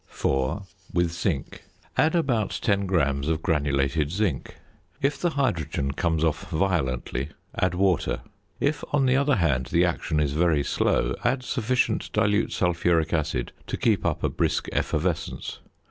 [0.07, 0.63] 4.
[0.91, 1.61] With Zinc.
[1.95, 4.55] Add about 10 grams of granulated zinc;
[4.99, 8.21] if the hydrogen comes off violently add water;
[8.59, 13.51] if, on the other hand, the action is very slow, add sufficient dilute sulphuric acid
[13.67, 15.59] to keep up a brisk effervescence.